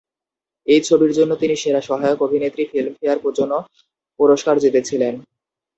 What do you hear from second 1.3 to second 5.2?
তিনি সেরা সহায়ক অভিনেত্রী ফিল্মফেয়ার জন্য পুরস্কার জিতেছিলেন।